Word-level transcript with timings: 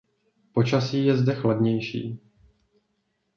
Počasí 0.53 1.05
je 1.05 1.17
zde 1.17 1.35
chladnější. 1.35 2.19